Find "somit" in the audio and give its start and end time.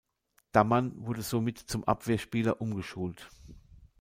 1.21-1.59